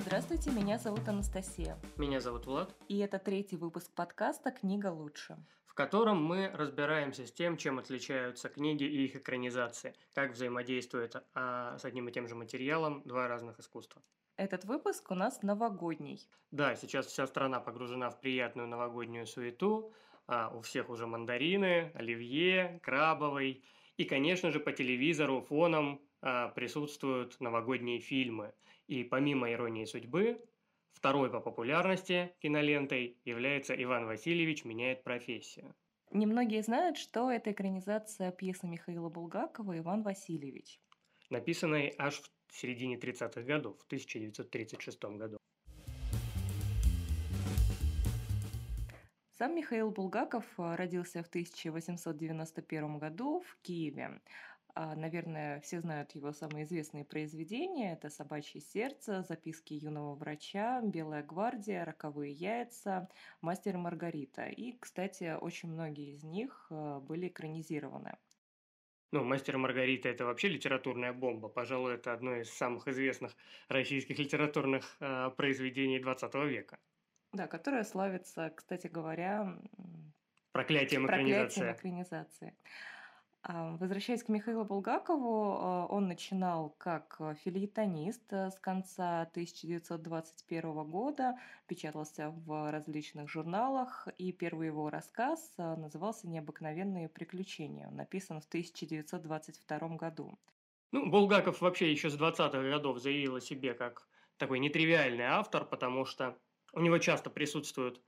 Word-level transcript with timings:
Здравствуйте, 0.00 0.50
меня 0.50 0.78
зовут 0.78 1.06
Анастасия. 1.06 1.76
Меня 1.98 2.18
зовут 2.20 2.46
Влад. 2.46 2.74
И 2.88 2.98
это 2.98 3.18
третий 3.18 3.56
выпуск 3.56 3.90
подкаста 3.94 4.50
«Книга 4.50 4.86
лучше», 4.86 5.36
в 5.66 5.74
котором 5.74 6.24
мы 6.24 6.48
разбираемся 6.48 7.26
с 7.26 7.32
тем, 7.32 7.58
чем 7.58 7.78
отличаются 7.78 8.48
книги 8.48 8.84
и 8.84 9.04
их 9.04 9.16
экранизации, 9.16 9.94
как 10.14 10.32
взаимодействуют 10.32 11.22
а, 11.34 11.76
с 11.76 11.84
одним 11.84 12.08
и 12.08 12.12
тем 12.12 12.26
же 12.26 12.34
материалом 12.34 13.02
два 13.04 13.28
разных 13.28 13.60
искусства. 13.60 14.02
Этот 14.36 14.64
выпуск 14.64 15.10
у 15.10 15.14
нас 15.14 15.42
новогодний. 15.42 16.26
Да, 16.50 16.74
сейчас 16.74 17.06
вся 17.06 17.26
страна 17.26 17.60
погружена 17.60 18.08
в 18.08 18.18
приятную 18.18 18.68
новогоднюю 18.68 19.26
суету. 19.26 19.92
А, 20.26 20.50
у 20.54 20.62
всех 20.62 20.88
уже 20.88 21.06
мандарины, 21.06 21.92
оливье, 21.94 22.80
крабовый. 22.82 23.62
И, 23.98 24.04
конечно 24.04 24.50
же, 24.52 24.58
по 24.58 24.72
телевизору 24.72 25.42
фоном 25.42 26.00
присутствуют 26.54 27.38
новогодние 27.40 28.00
фильмы. 28.00 28.54
И 28.86 29.04
помимо 29.04 29.52
«Иронии 29.52 29.84
судьбы», 29.84 30.42
второй 30.92 31.30
по 31.30 31.40
популярности 31.40 32.34
кинолентой 32.40 33.18
является 33.24 33.74
«Иван 33.74 34.06
Васильевич 34.06 34.64
меняет 34.64 35.04
профессию». 35.04 35.74
Немногие 36.10 36.62
знают, 36.62 36.98
что 36.98 37.30
это 37.30 37.52
экранизация 37.52 38.32
пьесы 38.32 38.66
Михаила 38.66 39.08
Булгакова 39.08 39.78
«Иван 39.78 40.02
Васильевич». 40.02 40.78
Написанной 41.30 41.94
аж 41.98 42.20
в 42.48 42.54
середине 42.54 42.96
30-х 42.96 43.40
годов, 43.42 43.78
в 43.80 43.86
1936 43.86 45.04
году. 45.04 45.38
Сам 49.38 49.56
Михаил 49.56 49.90
Булгаков 49.90 50.44
родился 50.56 51.22
в 51.22 51.28
1891 51.28 52.98
году 52.98 53.40
в 53.40 53.56
Киеве. 53.62 54.20
А, 54.74 54.94
наверное, 54.96 55.60
все 55.60 55.80
знают 55.80 56.14
его 56.14 56.32
самые 56.32 56.64
известные 56.64 57.04
произведения. 57.04 57.92
Это 57.92 58.08
«Собачье 58.08 58.60
сердце», 58.60 59.22
«Записки 59.22 59.74
юного 59.74 60.14
врача», 60.14 60.80
«Белая 60.82 61.22
гвардия», 61.22 61.84
«Роковые 61.84 62.32
яйца», 62.32 63.08
«Мастер 63.42 63.74
и 63.74 63.78
Маргарита». 63.78 64.46
И, 64.46 64.72
кстати, 64.72 65.36
очень 65.38 65.70
многие 65.70 66.12
из 66.14 66.22
них 66.22 66.68
а, 66.70 67.00
были 67.00 67.28
экранизированы. 67.28 68.16
Ну, 69.12 69.22
«Мастер 69.24 69.56
и 69.56 69.58
Маргарита»– 69.58 70.08
это 70.10 70.24
вообще 70.24 70.48
литературная 70.48 71.12
бомба. 71.12 71.50
Пожалуй, 71.50 71.96
это 71.96 72.14
одно 72.14 72.36
из 72.36 72.48
самых 72.50 72.88
известных 72.88 73.36
российских 73.68 74.18
литературных 74.18 74.96
э, 75.00 75.30
произведений 75.36 75.98
XX 75.98 76.48
века. 76.48 76.78
Да, 77.34 77.46
которое 77.46 77.84
славится, 77.84 78.50
кстати 78.56 78.86
говоря, 78.86 79.58
проклятием 80.52 81.04
экранизации. 81.04 81.60
Проклятием 81.60 81.76
экранизации. 81.76 82.54
А, 82.54 83.01
возвращаясь 83.44 84.22
к 84.22 84.28
Михаилу 84.28 84.64
Булгакову, 84.64 85.58
а, 85.58 85.86
он 85.86 86.06
начинал 86.06 86.70
как 86.78 87.16
э, 87.18 87.34
филитонист 87.44 88.32
э, 88.32 88.50
с 88.50 88.58
конца 88.58 89.22
1921 89.22 90.84
года, 90.84 91.36
печатался 91.66 92.30
в 92.30 92.70
различных 92.70 93.28
журналах, 93.28 94.06
и 94.16 94.30
первый 94.32 94.68
его 94.68 94.90
рассказ 94.90 95.54
э, 95.58 95.74
назывался 95.74 96.28
«Необыкновенные 96.28 97.08
приключения». 97.08 97.90
Написан 97.90 98.40
в 98.40 98.46
1922 98.46 99.88
году. 99.96 100.38
Ну, 100.92 101.10
Булгаков 101.10 101.60
вообще 101.60 101.90
еще 101.90 102.10
с 102.10 102.16
20-х 102.16 102.62
годов 102.62 103.00
заявил 103.00 103.36
о 103.36 103.40
себе 103.40 103.74
как 103.74 104.06
такой 104.36 104.60
нетривиальный 104.60 105.24
автор, 105.24 105.64
потому 105.64 106.04
что 106.04 106.38
у 106.74 106.80
него 106.80 106.98
часто 106.98 107.28
присутствуют 107.28 108.00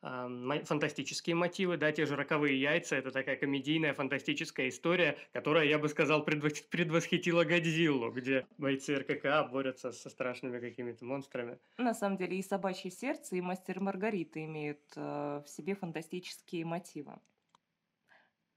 фантастические 0.00 1.34
мотивы, 1.34 1.76
да, 1.76 1.90
те 1.92 2.06
же 2.06 2.16
«Роковые 2.16 2.60
яйца»– 2.60 2.96
это 2.98 3.10
такая 3.10 3.36
комедийная 3.36 3.94
фантастическая 3.94 4.68
история, 4.68 5.18
которая, 5.32 5.64
я 5.64 5.78
бы 5.78 5.88
сказал, 5.88 6.24
предвосхитила 6.24 7.44
«Годзиллу», 7.44 8.12
где 8.12 8.46
бойцы 8.58 8.96
РКК 8.96 9.50
борются 9.50 9.92
со 9.92 10.08
страшными 10.08 10.60
какими-то 10.60 11.04
монстрами. 11.04 11.58
На 11.78 11.94
самом 11.94 12.16
деле 12.16 12.38
и 12.38 12.42
«Собачье 12.42 12.90
сердце», 12.90 13.36
и 13.36 13.40
«Мастер 13.40 13.80
Маргарита» 13.80 14.44
имеют 14.44 14.82
э, 14.96 15.42
в 15.44 15.48
себе 15.48 15.74
фантастические 15.74 16.64
мотивы. 16.64 17.18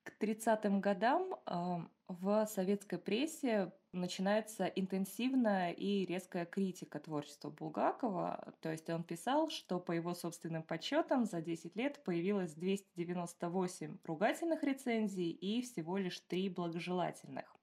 К 0.03 0.13
30-м 0.21 0.81
годам 0.81 1.35
э, 1.45 1.77
в 2.07 2.45
советской 2.45 2.97
прессе 2.97 3.71
начинается 3.93 4.65
интенсивная 4.65 5.71
и 5.71 6.05
резкая 6.05 6.45
критика 6.45 6.99
творчества 6.99 7.49
Булгакова. 7.49 8.53
То 8.61 8.71
есть 8.71 8.89
он 8.89 9.03
писал, 9.03 9.49
что 9.49 9.79
по 9.79 9.91
его 9.91 10.13
собственным 10.13 10.63
подсчетам 10.63 11.25
за 11.25 11.41
10 11.41 11.75
лет 11.75 12.03
появилось 12.03 12.53
298 12.53 13.97
ругательных 14.05 14.63
рецензий 14.63 15.31
и 15.31 15.61
всего 15.61 15.97
лишь 15.97 16.19
3 16.21 16.49
благожелательных. 16.49 17.55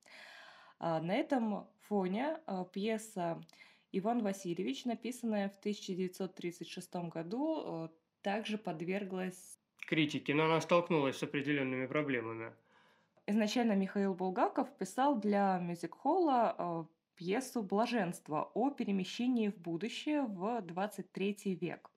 А 0.78 1.00
на 1.00 1.14
этом 1.14 1.66
фоне 1.88 2.38
а, 2.46 2.64
пьеса 2.64 3.42
«Иван 3.90 4.22
Васильевич», 4.22 4.84
написанная 4.84 5.48
в 5.48 5.56
1936 5.56 6.94
году, 7.10 7.62
а, 7.64 7.90
также 8.22 8.58
подверглась 8.58 9.58
критике, 9.88 10.34
но 10.34 10.44
она 10.44 10.60
столкнулась 10.60 11.16
с 11.16 11.22
определенными 11.22 11.86
проблемами. 11.86 12.52
Изначально 13.30 13.72
Михаил 13.72 14.14
Булгаков 14.14 14.74
писал 14.78 15.20
для 15.20 15.58
мюзик-холла 15.58 16.56
э, 16.58 16.84
пьесу 17.14 17.62
«Блаженство» 17.62 18.50
о 18.54 18.70
перемещении 18.70 19.48
в 19.50 19.58
будущее 19.58 20.22
в 20.22 20.62
23 20.62 21.58
век. 21.60 21.90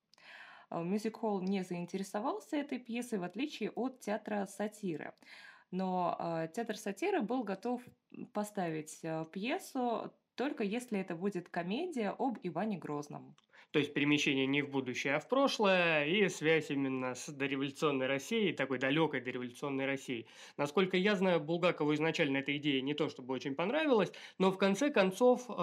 Э, 0.69 0.83
мюзик-холл 0.83 1.41
не 1.41 1.63
заинтересовался 1.63 2.57
этой 2.57 2.79
пьесой, 2.79 3.19
в 3.19 3.23
отличие 3.23 3.71
от 3.71 4.01
театра 4.01 4.45
сатиры. 4.45 5.13
Но 5.71 6.17
э, 6.19 6.49
театр 6.53 6.75
сатиры 6.75 7.21
был 7.21 7.45
готов 7.45 7.81
поставить 8.33 8.99
э, 9.01 9.25
пьесу 9.31 10.13
только 10.35 10.65
если 10.65 10.99
это 10.99 11.15
будет 11.15 11.47
комедия 11.47 12.09
об 12.09 12.39
Иване 12.43 12.77
Грозном. 12.77 13.37
То 13.71 13.79
есть 13.79 13.93
перемещение 13.93 14.45
не 14.47 14.61
в 14.61 14.69
будущее, 14.69 15.15
а 15.15 15.19
в 15.19 15.29
прошлое, 15.29 16.05
и 16.05 16.27
связь 16.27 16.69
именно 16.69 17.15
с 17.15 17.29
дореволюционной 17.29 18.07
Россией, 18.07 18.51
такой 18.51 18.79
далекой 18.79 19.21
дореволюционной 19.21 19.85
Россией. 19.85 20.27
Насколько 20.57 20.97
я 20.97 21.15
знаю, 21.15 21.39
Булгакову 21.39 21.93
изначально 21.93 22.37
эта 22.37 22.55
идея 22.57 22.81
не 22.81 22.93
то 22.93 23.07
чтобы 23.07 23.33
очень 23.33 23.55
понравилась, 23.55 24.11
но 24.37 24.51
в 24.51 24.57
конце 24.57 24.89
концов 24.89 25.45
э, 25.47 25.53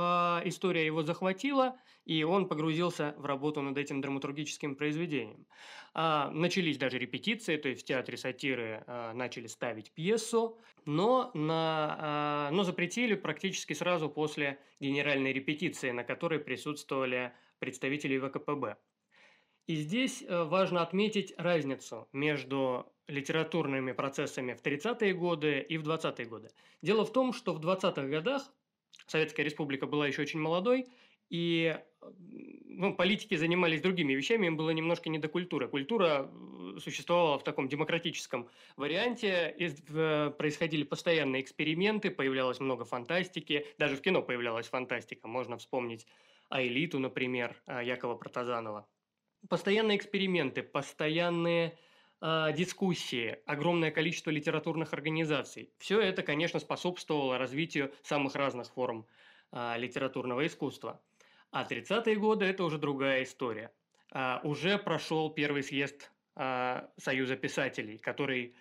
история 0.45 0.87
его 0.87 1.03
захватила, 1.03 1.77
и 2.07 2.23
он 2.25 2.49
погрузился 2.49 3.15
в 3.19 3.27
работу 3.27 3.61
над 3.61 3.77
этим 3.77 4.01
драматургическим 4.01 4.75
произведением. 4.75 5.47
А, 5.93 6.31
начались 6.31 6.79
даже 6.79 6.99
репетиции, 6.99 7.57
то 7.57 7.69
есть 7.69 7.83
в 7.83 7.85
театре 7.85 8.17
сатиры 8.17 8.85
а, 8.87 9.13
начали 9.13 9.47
ставить 9.47 9.91
пьесу, 9.91 10.59
но, 10.87 11.31
на, 11.35 11.97
а, 11.99 12.51
но 12.53 12.65
запретили 12.65 13.15
практически 13.15 13.75
сразу 13.75 14.09
после 14.09 14.59
генеральной 14.81 15.33
репетиции, 15.33 15.91
на 15.91 16.05
которой 16.05 16.39
присутствовали 16.39 17.33
представители 17.59 18.19
ВКПБ. 18.19 18.77
И 19.67 19.75
здесь 19.77 20.23
э, 20.23 20.45
важно 20.45 20.83
отметить 20.83 21.35
разницу 21.37 22.09
между 22.13 22.91
литературными 23.07 23.93
процессами 23.93 24.55
в 24.55 24.63
30-е 24.63 25.13
годы 25.15 25.61
и 25.61 25.77
в 25.79 25.83
20-е 25.87 26.27
годы. 26.27 26.51
Дело 26.83 27.05
в 27.05 27.13
том, 27.13 27.33
что 27.33 27.53
в 27.53 27.61
20-х 27.61 28.03
годах 28.09 28.43
Советская 29.07 29.45
Республика 29.45 29.87
была 29.87 30.07
еще 30.07 30.23
очень 30.23 30.41
молодой, 30.41 30.87
и 31.31 31.79
ну, 32.65 32.95
политики 32.95 33.35
занимались 33.35 33.83
другими 33.83 34.13
вещами, 34.13 34.47
им 34.47 34.57
было 34.57 34.71
немножко 34.71 35.11
не 35.11 35.19
до 35.19 35.29
культуры. 35.29 35.69
Культура 35.69 36.31
э, 36.31 36.79
существовала 36.81 37.39
в 37.39 37.45
таком 37.45 37.69
демократическом 37.69 38.49
варианте, 38.77 39.55
э, 39.59 40.31
происходили 40.31 40.85
постоянные 40.85 41.43
эксперименты, 41.43 42.11
появлялось 42.11 42.61
много 42.61 42.85
фантастики, 42.85 43.67
даже 43.79 43.97
в 43.97 44.01
кино 44.01 44.23
появлялась 44.23 44.69
фантастика, 44.69 45.29
можно 45.29 45.59
вспомнить 45.59 46.07
«Аэлиту», 46.49 46.99
например, 46.99 47.61
э, 47.67 47.85
Якова 47.85 48.15
Протазанова. 48.17 48.89
Постоянные 49.49 49.97
эксперименты, 49.97 50.63
постоянные 50.63 51.79
э, 52.21 52.53
дискуссии, 52.57 53.39
огромное 53.47 53.91
количество 53.91 54.31
литературных 54.31 54.93
организаций. 54.93 55.73
Все 55.79 56.01
это, 56.01 56.23
конечно, 56.23 56.59
способствовало 56.61 57.39
развитию 57.39 57.93
самых 58.03 58.35
разных 58.35 58.69
форм 58.73 59.07
э, 59.53 59.79
литературного 59.79 60.47
искусства. 60.47 61.01
А 61.51 61.65
30-е 61.65 62.17
годы– 62.17 62.45
это 62.47 62.65
уже 62.65 62.79
другая 62.79 63.23
история. 63.23 63.73
А, 64.11 64.41
уже 64.45 64.79
прошел 64.79 65.31
первый 65.31 65.63
съезд 65.63 66.11
а, 66.35 66.91
Союза 66.97 67.37
писателей, 67.37 67.99
который 67.99 68.55
а, 68.55 68.59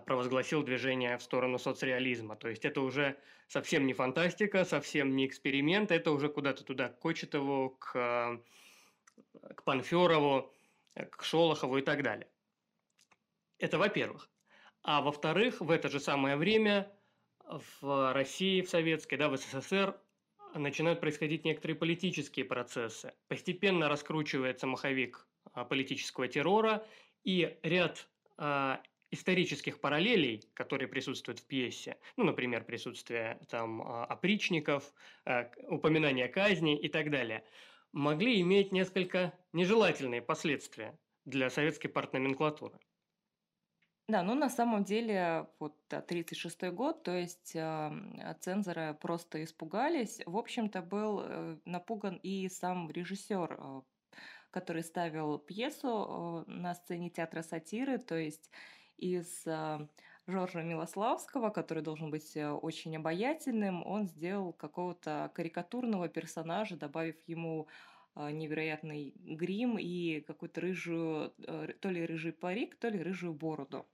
провозгласил 0.00 0.62
движение 0.62 1.18
в 1.18 1.22
сторону 1.22 1.58
соцреализма. 1.58 2.36
То 2.36 2.48
есть 2.48 2.64
это 2.64 2.80
уже 2.80 3.16
совсем 3.46 3.86
не 3.86 3.92
фантастика, 3.92 4.64
совсем 4.64 5.14
не 5.14 5.26
эксперимент, 5.26 5.90
это 5.90 6.12
уже 6.12 6.28
куда-то 6.28 6.64
туда, 6.64 6.88
к 6.88 6.98
Кочетову, 6.98 7.76
к, 7.78 8.40
к 9.54 9.62
Панферову, 9.64 10.50
к 10.94 11.22
Шолохову 11.22 11.78
и 11.78 11.82
так 11.82 12.02
далее. 12.02 12.28
Это 13.58 13.78
во-первых. 13.78 14.28
А 14.82 15.00
во-вторых, 15.00 15.60
в 15.60 15.70
это 15.70 15.88
же 15.88 16.00
самое 16.00 16.36
время 16.36 16.90
в 17.80 18.12
России, 18.12 18.62
в 18.62 18.68
Советской, 18.68 19.16
да, 19.16 19.28
в 19.28 19.36
СССР 19.36 19.96
начинают 20.54 21.00
происходить 21.00 21.44
некоторые 21.44 21.76
политические 21.76 22.44
процессы. 22.44 23.14
Постепенно 23.28 23.88
раскручивается 23.88 24.66
маховик 24.66 25.26
а, 25.52 25.64
политического 25.64 26.28
террора, 26.28 26.86
и 27.24 27.56
ряд 27.62 28.08
а, 28.36 28.82
исторических 29.12 29.80
параллелей, 29.80 30.42
которые 30.54 30.88
присутствуют 30.88 31.38
в 31.38 31.46
пьесе, 31.46 31.98
ну, 32.16 32.24
например, 32.24 32.64
присутствие 32.64 33.38
там 33.48 33.82
а, 33.82 34.04
опричников, 34.06 34.92
упоминание 35.68 36.28
казни 36.28 36.76
и 36.76 36.88
так 36.88 37.10
далее, 37.10 37.44
могли 37.92 38.40
иметь 38.40 38.72
несколько 38.72 39.32
нежелательные 39.52 40.22
последствия 40.22 40.98
для 41.24 41.50
советской 41.50 41.88
партноменклатуры. 41.88 42.78
Да, 44.08 44.22
ну 44.22 44.34
на 44.34 44.50
самом 44.50 44.82
деле 44.84 45.46
вот 45.58 45.74
1936 45.88 46.74
год, 46.74 47.02
то 47.04 47.16
есть 47.16 47.54
э, 47.54 48.34
цензоры 48.40 48.94
просто 49.00 49.42
испугались. 49.44 50.20
В 50.26 50.36
общем-то, 50.36 50.82
был 50.82 51.20
э, 51.20 51.56
напуган 51.64 52.16
и 52.16 52.48
сам 52.48 52.90
режиссер, 52.90 53.56
э, 53.58 53.82
который 54.50 54.82
ставил 54.82 55.38
пьесу 55.38 56.44
э, 56.46 56.50
на 56.50 56.74
сцене 56.74 57.10
театра 57.10 57.42
сатиры, 57.42 57.98
то 57.98 58.16
есть 58.16 58.50
из 59.02 59.42
э, 59.46 59.86
Жоржа 60.26 60.62
Милославского, 60.62 61.50
который 61.50 61.82
должен 61.82 62.10
быть 62.10 62.36
э, 62.36 62.48
очень 62.50 62.96
обаятельным, 62.96 63.84
он 63.84 64.06
сделал 64.06 64.52
какого-то 64.52 65.30
карикатурного 65.34 66.08
персонажа, 66.08 66.76
добавив 66.76 67.16
ему 67.26 67.66
а, 68.14 68.30
невероятный 68.30 69.14
грим 69.16 69.78
и 69.78 70.20
какую-то 70.20 70.60
рыжую, 70.60 71.32
э, 71.38 71.72
то 71.80 71.88
ли 71.88 72.06
рыжий 72.06 72.32
парик, 72.32 72.76
то 72.76 72.88
ли 72.88 73.02
рыжую 73.02 73.32
бороду. 73.32 73.86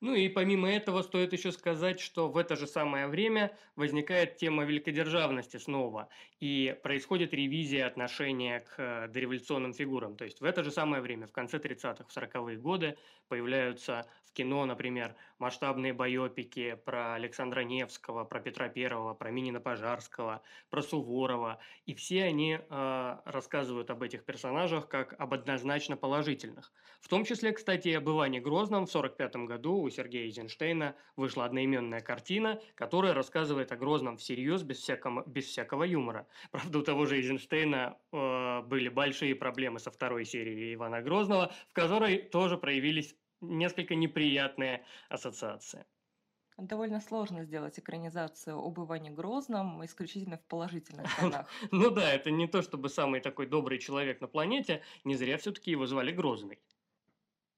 Ну 0.00 0.14
и 0.14 0.28
помимо 0.28 0.70
этого 0.70 1.00
стоит 1.02 1.32
еще 1.32 1.52
сказать, 1.52 2.00
что 2.00 2.28
в 2.28 2.36
это 2.36 2.54
же 2.54 2.66
самое 2.66 3.06
время 3.06 3.56
возникает 3.76 4.36
тема 4.36 4.64
великодержавности 4.64 5.56
снова, 5.56 6.10
и 6.38 6.78
происходит 6.82 7.32
ревизия 7.32 7.86
отношения 7.86 8.60
к 8.60 8.74
э, 8.78 9.08
дореволюционным 9.08 9.72
фигурам. 9.72 10.16
То 10.16 10.24
есть 10.24 10.40
в 10.40 10.44
это 10.44 10.62
же 10.62 10.70
самое 10.70 11.00
время, 11.02 11.26
в 11.26 11.32
конце 11.32 11.58
30-х, 11.58 12.04
в 12.04 12.12
40-е 12.14 12.58
годы, 12.58 12.98
появляются 13.28 14.06
кино, 14.36 14.66
например, 14.66 15.16
масштабные 15.38 15.92
байопики 15.92 16.78
про 16.84 17.14
Александра 17.14 17.60
Невского, 17.60 18.24
про 18.24 18.40
Петра 18.40 18.68
Первого, 18.68 19.14
про 19.14 19.30
Минина 19.30 19.60
Пожарского, 19.60 20.42
про 20.68 20.82
Суворова, 20.82 21.58
и 21.86 21.94
все 21.94 22.24
они 22.24 22.58
э, 22.58 23.16
рассказывают 23.24 23.90
об 23.90 24.02
этих 24.02 24.24
персонажах 24.24 24.88
как 24.88 25.14
об 25.18 25.32
однозначно 25.32 25.96
положительных. 25.96 26.72
В 27.00 27.08
том 27.08 27.24
числе, 27.24 27.52
кстати, 27.52 27.88
и 27.88 27.94
об 27.94 28.08
Иване 28.08 28.40
Грозном 28.40 28.86
в 28.86 28.94
1945 28.94 29.36
году 29.48 29.78
у 29.78 29.90
Сергея 29.90 30.24
Эйзенштейна 30.24 30.94
вышла 31.16 31.44
одноименная 31.44 32.00
картина, 32.00 32.60
которая 32.74 33.14
рассказывает 33.14 33.72
о 33.72 33.76
Грозном 33.76 34.18
всерьез, 34.18 34.62
без 34.62 34.78
всякого, 34.78 35.24
без 35.26 35.46
всякого 35.46 35.84
юмора. 35.84 36.26
Правда, 36.50 36.78
у 36.78 36.82
того 36.82 37.06
же 37.06 37.16
Эйзенштейна 37.16 37.96
э, 38.12 38.62
были 38.62 38.88
большие 38.88 39.34
проблемы 39.34 39.78
со 39.78 39.90
второй 39.90 40.24
серией 40.24 40.74
Ивана 40.74 41.00
Грозного, 41.00 41.52
в 41.70 41.72
которой 41.72 42.18
тоже 42.18 42.58
проявились 42.58 43.14
несколько 43.40 43.94
неприятные 43.94 44.84
ассоциации. 45.08 45.84
Довольно 46.58 47.00
сложно 47.00 47.44
сделать 47.44 47.78
экранизацию 47.78 48.58
об 48.58 48.80
Иване 48.80 49.10
Грозном 49.10 49.84
исключительно 49.84 50.38
в 50.38 50.44
положительных 50.46 51.14
тонах. 51.20 51.46
Ну 51.70 51.90
да, 51.90 52.10
это 52.10 52.30
не 52.30 52.46
то 52.46 52.62
чтобы 52.62 52.88
самый 52.88 53.20
такой 53.20 53.46
добрый 53.46 53.78
человек 53.78 54.20
на 54.22 54.26
планете, 54.26 54.82
не 55.04 55.16
зря 55.16 55.36
все-таки 55.36 55.70
его 55.70 55.86
звали 55.86 56.12
Грозный. 56.12 56.58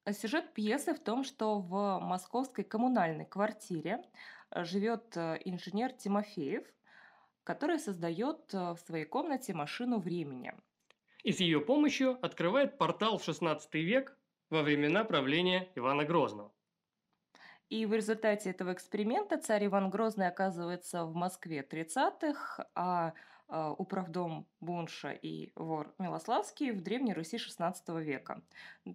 А 0.05 0.13
сюжет 0.13 0.55
пьесы 0.55 0.95
в 0.95 1.01
том, 1.01 1.23
что 1.23 1.61
в 1.61 2.01
московской 2.01 2.65
коммунальной 2.65 3.27
квартире 3.27 4.03
э, 4.51 4.65
живет 4.65 5.17
э, 5.17 5.39
инженер 5.45 5.93
Тимофеев, 5.93 6.65
который 7.45 7.79
создает 7.79 8.53
э, 8.55 8.73
в 8.73 8.79
своей 8.79 9.05
комнате 9.05 9.53
машину 9.53 9.99
времени. 10.01 10.55
И 11.25 11.33
с 11.33 11.41
ее 11.41 11.61
помощью 11.61 12.19
открывает 12.25 12.79
портал 12.79 13.19
в 13.19 13.25
16 13.25 13.75
век 13.75 14.17
во 14.51 14.63
времена 14.63 15.05
правления 15.05 15.69
Ивана 15.75 16.05
Грозного. 16.05 16.53
И 17.69 17.85
в 17.85 17.93
результате 17.93 18.51
этого 18.51 18.73
эксперимента 18.73 19.37
царь 19.39 19.67
Иван 19.67 19.91
Грозный 19.91 20.29
оказывается 20.29 21.05
в 21.05 21.15
Москве 21.15 21.67
30-х, 21.69 22.67
а 22.75 23.13
а, 23.51 23.73
управдом 23.73 24.47
Бунша 24.61 25.11
и 25.11 25.53
вор 25.55 25.95
Милославский 25.99 26.71
в 26.71 26.83
Древней 26.83 27.15
Руси 27.15 27.39
XVI 27.39 27.75
века. 28.03 28.43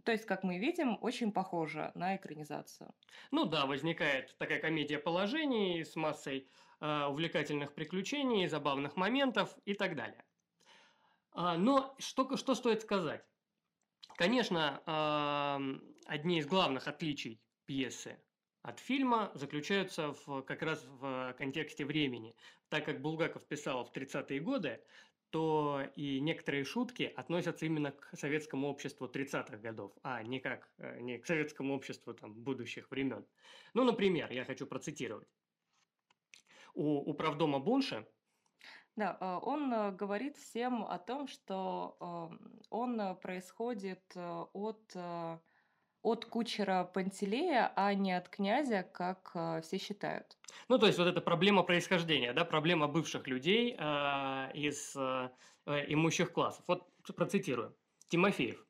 То 0.03 0.11
есть, 0.11 0.27
как 0.27 0.43
мы 0.43 0.59
видим, 0.59 0.99
очень 1.01 1.31
похоже 1.31 1.91
на 1.95 2.15
экранизацию. 2.15 2.93
Ну 3.31 3.45
да, 3.45 3.65
возникает 3.65 4.35
такая 4.37 4.59
комедия 4.59 4.99
положений 4.99 5.83
с 5.83 5.95
массой 5.95 6.47
э, 6.81 7.05
увлекательных 7.05 7.73
приключений, 7.73 8.47
забавных 8.47 8.95
моментов 8.95 9.57
и 9.65 9.73
так 9.73 9.95
далее. 9.95 10.23
А, 11.31 11.57
но 11.57 11.95
что, 11.97 12.37
что 12.37 12.53
стоит 12.53 12.83
сказать? 12.83 13.25
Конечно, 14.15 14.81
э, 14.85 15.79
одни 16.05 16.39
из 16.39 16.45
главных 16.45 16.87
отличий 16.87 17.41
пьесы 17.65 18.17
от 18.61 18.79
фильма 18.79 19.31
заключаются 19.33 20.13
в, 20.25 20.41
как 20.43 20.61
раз 20.61 20.85
в 20.85 21.33
контексте 21.37 21.85
времени. 21.85 22.35
Так 22.69 22.85
как 22.85 23.01
Булгаков 23.01 23.45
писал 23.45 23.83
в 23.85 23.91
30-е 23.91 24.39
годы, 24.39 24.81
то 25.31 25.81
и 25.95 26.19
некоторые 26.19 26.63
шутки 26.63 27.11
относятся 27.15 27.65
именно 27.65 27.91
к 27.91 28.15
советскому 28.15 28.69
обществу 28.69 29.07
30-х 29.07 29.57
годов, 29.57 29.91
а 30.03 30.21
не, 30.21 30.39
как, 30.39 30.71
э, 30.77 30.99
не 31.01 31.17
к 31.17 31.25
советскому 31.25 31.73
обществу 31.73 32.13
там, 32.13 32.33
будущих 32.33 32.91
времен. 32.91 33.25
Ну, 33.73 33.83
например, 33.83 34.31
я 34.31 34.45
хочу 34.45 34.67
процитировать. 34.67 35.27
У 36.75 36.99
управдома 36.99 37.59
Бунша 37.59 38.07
да, 38.95 39.17
э, 39.19 39.39
он 39.41 39.73
э, 39.73 39.91
говорит 39.91 40.37
всем 40.37 40.83
о 40.83 40.97
том, 40.99 41.27
что 41.27 42.29
он 42.69 43.17
происходит 43.21 44.03
от 44.15 44.97
от 46.03 46.25
кучера 46.25 46.83
Пантелея, 46.83 47.71
а 47.75 47.93
не 47.93 48.11
от 48.11 48.27
князя, 48.27 48.83
как 48.83 49.31
э, 49.35 49.61
все 49.61 49.77
считают. 49.77 50.37
Ну, 50.67 50.77
то 50.77 50.85
есть 50.85 50.99
вот 50.99 51.07
эта 51.07 51.21
проблема 51.21 51.63
происхождения, 51.63 52.33
да, 52.33 52.43
проблема 52.43 52.87
бывших 52.87 53.25
людей 53.25 53.75
э, 53.79 54.51
из 54.53 54.95
э, 54.97 55.29
имущих 55.65 56.33
классов. 56.33 56.63
Вот 56.67 56.85
процитирую. 57.15 57.73
Тимофеев. 58.09 58.63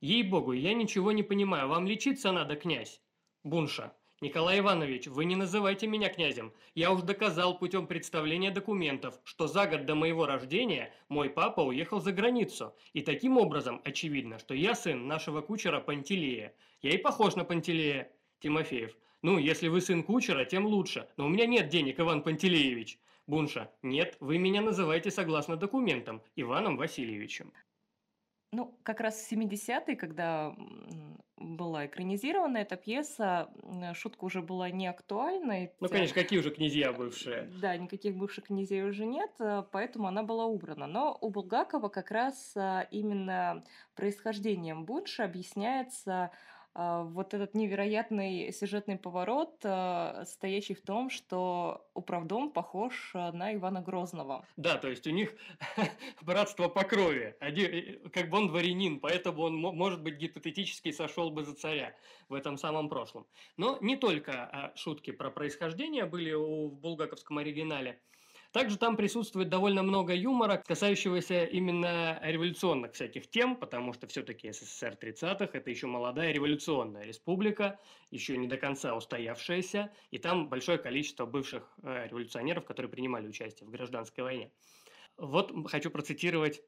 Ей-богу, 0.00 0.52
я 0.52 0.72
ничего 0.72 1.12
не 1.12 1.22
понимаю. 1.22 1.68
Вам 1.68 1.86
лечиться 1.86 2.32
надо, 2.32 2.56
князь? 2.56 3.02
Бунша. 3.44 3.92
Николай 4.22 4.58
Иванович, 4.58 5.06
вы 5.06 5.24
не 5.24 5.34
называйте 5.34 5.86
меня 5.86 6.10
князем. 6.10 6.52
Я 6.74 6.92
уж 6.92 7.00
доказал 7.00 7.56
путем 7.56 7.86
представления 7.86 8.50
документов, 8.50 9.18
что 9.24 9.46
за 9.46 9.66
год 9.66 9.86
до 9.86 9.94
моего 9.94 10.26
рождения 10.26 10.92
мой 11.08 11.30
папа 11.30 11.62
уехал 11.62 12.02
за 12.02 12.12
границу. 12.12 12.76
И 12.92 13.00
таким 13.00 13.38
образом 13.38 13.80
очевидно, 13.82 14.38
что 14.38 14.52
я 14.52 14.74
сын 14.74 15.06
нашего 15.06 15.40
кучера 15.40 15.80
Пантелея. 15.80 16.54
Я 16.82 16.90
и 16.90 16.98
похож 16.98 17.34
на 17.34 17.46
Пантелея, 17.46 18.12
Тимофеев. 18.40 18.94
Ну, 19.22 19.38
если 19.38 19.68
вы 19.68 19.80
сын 19.80 20.02
кучера, 20.02 20.44
тем 20.44 20.66
лучше. 20.66 21.08
Но 21.16 21.24
у 21.24 21.30
меня 21.30 21.46
нет 21.46 21.70
денег, 21.70 21.98
Иван 21.98 22.22
Пантелеевич. 22.22 22.98
Бунша, 23.26 23.70
нет, 23.80 24.18
вы 24.20 24.36
меня 24.36 24.60
называете 24.60 25.10
согласно 25.10 25.56
документам, 25.56 26.20
Иваном 26.36 26.76
Васильевичем. 26.76 27.54
Ну, 28.52 28.76
как 28.82 29.00
раз 29.00 29.16
в 29.16 29.32
70-е, 29.32 29.94
когда 29.96 30.54
была 31.36 31.86
экранизирована 31.86 32.58
эта 32.58 32.76
пьеса, 32.76 33.48
шутка 33.94 34.24
уже 34.24 34.42
была 34.42 34.70
не 34.70 34.86
актуальной. 34.86 35.72
Ну, 35.80 35.88
конечно, 35.88 36.14
какие 36.14 36.38
уже 36.38 36.50
князья 36.50 36.92
бывшие? 36.92 37.50
Да, 37.60 37.76
никаких 37.76 38.16
бывших 38.16 38.44
князей 38.44 38.82
уже 38.82 39.06
нет, 39.06 39.30
э, 39.40 39.64
поэтому 39.72 40.06
она 40.06 40.22
была 40.22 40.44
убрана. 40.44 40.86
Но 40.86 41.16
у 41.20 41.30
Булгакова 41.30 41.88
как 41.88 42.10
раз 42.10 42.52
э, 42.56 42.86
именно 42.90 43.64
происхождением 43.94 44.84
Бунша 44.84 45.24
объясняется 45.24 46.12
а, 46.12 46.30
вот 46.74 47.34
этот 47.34 47.54
невероятный 47.54 48.52
сюжетный 48.52 48.96
поворот, 48.96 49.60
а, 49.64 50.24
стоящий 50.24 50.74
в 50.74 50.82
том, 50.82 51.10
что 51.10 51.88
управдом 51.94 52.50
похож 52.50 53.10
а, 53.14 53.32
на 53.32 53.54
Ивана 53.54 53.80
Грозного. 53.80 54.46
Да, 54.56 54.78
то 54.78 54.88
есть 54.88 55.06
у 55.06 55.10
них 55.10 55.34
братство 56.22 56.68
по 56.68 56.84
крови. 56.84 57.34
Один, 57.40 58.08
как 58.10 58.30
бы 58.30 58.38
он 58.38 58.48
дворянин, 58.48 59.00
поэтому 59.00 59.42
он, 59.42 59.56
может 59.56 60.02
быть, 60.02 60.16
гипотетически 60.16 60.92
сошел 60.92 61.30
бы 61.30 61.44
за 61.44 61.54
царя 61.54 61.94
в 62.28 62.34
этом 62.34 62.56
самом 62.56 62.88
прошлом. 62.88 63.26
Но 63.56 63.78
не 63.80 63.96
только 63.96 64.72
шутки 64.76 65.10
про 65.10 65.30
происхождение 65.30 66.04
были 66.04 66.32
в 66.32 66.70
булгаковском 66.70 67.38
оригинале. 67.38 68.00
Также 68.52 68.78
там 68.78 68.96
присутствует 68.96 69.48
довольно 69.48 69.84
много 69.84 70.12
юмора, 70.12 70.56
касающегося 70.56 71.44
именно 71.44 72.18
революционных 72.20 72.94
всяких 72.94 73.30
тем, 73.30 73.54
потому 73.54 73.92
что 73.92 74.08
все-таки 74.08 74.50
СССР 74.50 74.98
30-х– 75.00 75.50
это 75.52 75.70
еще 75.70 75.86
молодая 75.86 76.32
революционная 76.32 77.04
республика, 77.04 77.78
еще 78.10 78.36
не 78.36 78.48
до 78.48 78.56
конца 78.56 78.96
устоявшаяся, 78.96 79.92
и 80.10 80.18
там 80.18 80.48
большое 80.48 80.78
количество 80.78 81.26
бывших 81.26 81.72
э, 81.84 82.08
революционеров, 82.08 82.64
которые 82.64 82.90
принимали 82.90 83.28
участие 83.28 83.68
в 83.68 83.70
гражданской 83.70 84.24
войне. 84.24 84.50
Вот 85.16 85.52
хочу 85.70 85.90
процитировать 85.90 86.60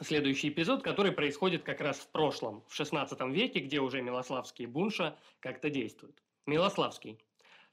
следующий 0.00 0.48
эпизод, 0.48 0.82
который 0.82 1.12
происходит 1.12 1.62
как 1.62 1.80
раз 1.80 1.98
в 1.98 2.10
прошлом, 2.10 2.64
в 2.66 2.74
16 2.74 3.20
веке, 3.30 3.60
где 3.60 3.78
уже 3.78 4.02
Милославский 4.02 4.64
и 4.64 4.66
Бунша 4.66 5.16
как-то 5.38 5.70
действуют. 5.70 6.20
Милославский. 6.46 7.20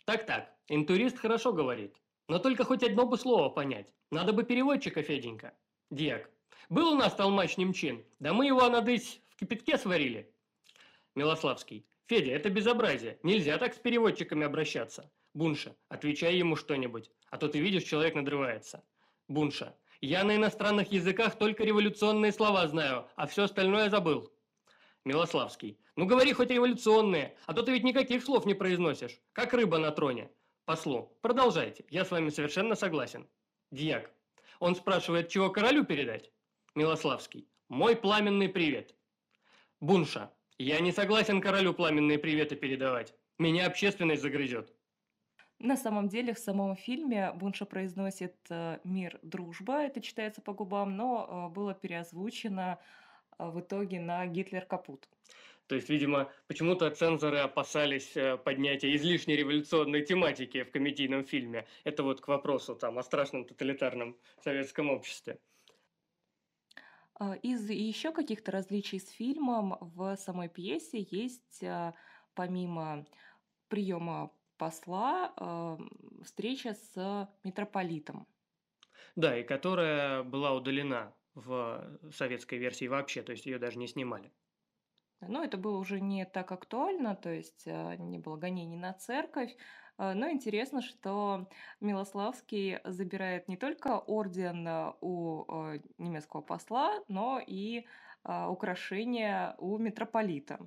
Так-так, 0.05 0.53
интурист 0.67 1.17
хорошо 1.17 1.53
говорит. 1.53 1.95
Но 2.27 2.39
только 2.39 2.63
хоть 2.63 2.83
одно 2.83 3.05
бы 3.05 3.17
слово 3.17 3.49
понять. 3.49 3.87
Надо 4.11 4.33
бы 4.33 4.43
переводчика, 4.43 5.03
Феденька. 5.03 5.53
Диак. 5.91 6.29
Был 6.69 6.93
у 6.93 6.95
нас 6.95 7.13
толмач 7.13 7.57
немчин. 7.57 8.03
Да 8.19 8.33
мы 8.33 8.47
его, 8.47 8.67
надыть, 8.69 9.21
в 9.29 9.35
кипятке 9.35 9.77
сварили. 9.77 10.31
Милославский. 11.13 11.85
Федя, 12.07 12.31
это 12.31 12.49
безобразие. 12.49 13.19
Нельзя 13.23 13.57
так 13.57 13.73
с 13.73 13.77
переводчиками 13.77 14.45
обращаться. 14.45 15.11
Бунша. 15.33 15.75
Отвечай 15.89 16.35
ему 16.35 16.55
что-нибудь. 16.55 17.11
А 17.29 17.37
то 17.37 17.47
ты 17.47 17.59
видишь, 17.59 17.83
человек 17.83 18.15
надрывается. 18.15 18.83
Бунша. 19.27 19.75
Я 20.01 20.23
на 20.23 20.35
иностранных 20.35 20.91
языках 20.91 21.37
только 21.37 21.63
революционные 21.63 22.31
слова 22.31 22.67
знаю, 22.67 23.07
а 23.15 23.27
все 23.27 23.43
остальное 23.43 23.89
забыл. 23.89 24.31
Милославский. 25.03 25.79
Ну 25.95 26.05
говори 26.05 26.33
хоть 26.33 26.49
революционные, 26.49 27.37
а 27.45 27.53
то 27.53 27.63
ты 27.63 27.71
ведь 27.71 27.83
никаких 27.83 28.23
слов 28.23 28.45
не 28.45 28.53
произносишь, 28.53 29.19
как 29.33 29.53
рыба 29.53 29.77
на 29.77 29.91
троне. 29.91 30.29
Послу, 30.65 31.15
продолжайте, 31.21 31.85
я 31.91 32.03
с 32.03 32.09
вами 32.09 32.29
совершенно 32.29 32.73
согласен. 32.73 33.27
Дьяк. 33.69 34.09
Он 34.59 34.75
спрашивает, 34.75 35.29
чего 35.29 35.51
королю 35.51 35.85
передать? 35.85 36.31
Милославский. 36.73 37.47
Мой 37.69 37.95
пламенный 37.95 38.49
привет. 38.49 38.95
Бунша. 39.79 40.31
Я 40.57 40.79
не 40.79 40.91
согласен 40.91 41.39
королю 41.39 41.75
пламенные 41.75 42.17
приветы 42.17 42.55
передавать. 42.55 43.13
Меня 43.37 43.67
общественность 43.67 44.23
загрызет. 44.23 44.73
На 45.59 45.77
самом 45.77 46.07
деле 46.09 46.33
в 46.33 46.39
самом 46.39 46.75
фильме 46.75 47.31
Бунша 47.33 47.65
произносит 47.65 48.35
э, 48.49 48.79
«мир, 48.83 49.19
дружба», 49.21 49.83
это 49.83 50.01
читается 50.01 50.41
по 50.41 50.53
губам, 50.53 50.97
но 50.97 51.49
э, 51.51 51.53
было 51.53 51.75
переозвучено 51.75 52.79
э, 53.37 53.47
в 53.47 53.59
итоге 53.59 53.99
на 53.99 54.25
«Гитлер 54.25 54.65
капут». 54.65 55.07
То 55.67 55.75
есть, 55.75 55.89
видимо, 55.89 56.31
почему-то 56.47 56.89
цензоры 56.91 57.39
опасались 57.39 58.15
э, 58.15 58.37
поднятия 58.37 58.95
излишней 58.95 59.35
революционной 59.35 60.05
тематики 60.05 60.63
в 60.63 60.71
комедийном 60.71 61.25
фильме. 61.25 61.65
Это 61.83 62.03
вот 62.03 62.21
к 62.21 62.27
вопросу 62.27 62.75
там, 62.75 62.99
о 62.99 63.03
страшном 63.03 63.45
тоталитарном 63.45 64.15
советском 64.43 64.91
обществе. 64.91 65.39
А, 67.15 67.33
из 67.35 67.67
еще 67.69 68.11
каких-то 68.11 68.51
различий 68.51 68.99
с 68.99 69.09
фильмом 69.09 69.77
в 69.81 70.15
самой 70.17 70.49
пьесе 70.49 71.07
есть, 71.09 71.63
а, 71.63 71.95
помимо 72.35 73.05
приема 73.67 74.31
посла 74.57 75.33
э, 75.35 75.77
встреча 76.23 76.73
с 76.73 77.29
митрополитом. 77.43 78.27
Да, 79.15 79.37
и 79.37 79.43
которая 79.43 80.23
была 80.23 80.53
удалена 80.53 81.13
в 81.33 81.99
советской 82.13 82.57
версии 82.57 82.87
вообще, 82.87 83.21
то 83.21 83.31
есть 83.31 83.45
ее 83.45 83.59
даже 83.59 83.77
не 83.77 83.87
снимали. 83.87 84.31
Но 85.21 85.43
это 85.43 85.57
было 85.57 85.77
уже 85.77 85.99
не 86.01 86.25
так 86.25 86.51
актуально, 86.51 87.15
то 87.15 87.29
есть 87.31 87.63
э, 87.65 87.95
не 87.97 88.19
было 88.19 88.37
гонений 88.37 88.77
на 88.77 88.93
церковь. 88.93 89.55
Э, 89.97 90.13
но 90.13 90.29
интересно, 90.29 90.81
что 90.81 91.49
Милославский 91.79 92.79
забирает 92.83 93.47
не 93.47 93.57
только 93.57 93.97
орден 93.99 94.67
э, 94.67 94.93
у 95.01 95.45
немецкого 95.97 96.41
посла, 96.41 97.03
но 97.07 97.39
и 97.45 97.85
украшения 98.23 99.53
у 99.59 99.77
митрополита. 99.77 100.59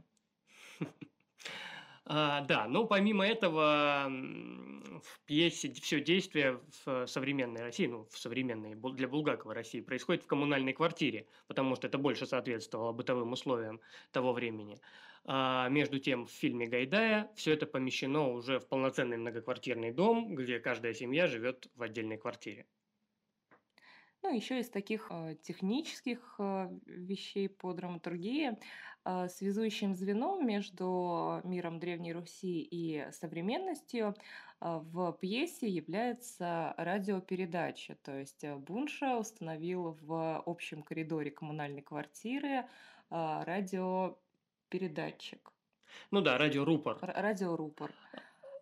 А, 2.11 2.41
да, 2.41 2.67
но 2.67 2.87
помимо 2.87 3.27
этого 3.27 4.09
в 4.09 5.21
пьесе 5.27 5.71
все 5.75 6.01
действие 6.01 6.63
в 6.85 7.07
современной 7.07 7.61
России, 7.61 7.87
ну, 7.87 8.07
в 8.11 8.19
современной 8.19 8.75
для 8.95 9.09
Булгакова 9.09 9.53
России 9.53 9.83
происходит 9.83 10.23
в 10.23 10.27
коммунальной 10.27 10.73
квартире, 10.73 11.27
потому 11.49 11.77
что 11.77 11.87
это 11.87 11.99
больше 11.99 12.27
соответствовало 12.27 12.93
бытовым 12.93 13.33
условиям 13.33 13.83
того 14.11 14.33
времени. 14.33 14.81
А 15.27 15.69
между 15.69 15.99
тем, 15.99 16.25
в 16.27 16.31
фильме 16.31 16.67
Гайдая 16.67 17.31
все 17.37 17.53
это 17.53 17.67
помещено 17.67 18.31
уже 18.31 18.59
в 18.59 18.69
полноценный 18.69 19.19
многоквартирный 19.19 19.93
дом, 19.93 20.35
где 20.35 20.61
каждая 20.61 20.95
семья 20.95 21.27
живет 21.27 21.71
в 21.75 21.83
отдельной 21.83 22.17
квартире. 22.17 22.67
Ну, 24.23 24.35
еще 24.35 24.59
из 24.59 24.69
таких 24.69 25.07
э, 25.11 25.37
технических 25.43 26.35
э, 26.39 26.69
вещей 26.87 27.49
по 27.49 27.73
драматургии 27.73 28.59
э, 29.05 29.29
связующим 29.29 29.95
звеном 29.95 30.45
между 30.45 31.41
миром 31.45 31.79
Древней 31.79 32.13
Руси 32.13 32.63
и 32.63 33.07
современностью 33.13 34.17
в 34.61 35.13
пьесе 35.21 35.69
является 35.69 36.75
радиопередача. 36.77 37.95
То 38.03 38.19
есть 38.19 38.45
Бунша 38.45 39.17
установил 39.17 39.97
в 40.03 40.43
общем 40.47 40.83
коридоре 40.83 41.31
коммунальной 41.31 41.83
квартиры 41.83 42.65
радиопередатчик. 43.09 45.53
Ну 46.11 46.23
да, 46.23 46.39
радиорупор. 46.39 46.99
Радиорупор 47.01 47.93